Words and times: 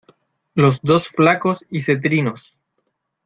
los 0.55 0.79
dos 0.81 1.09
flacos 1.09 1.63
y 1.69 1.83
cetrinos: 1.83 2.55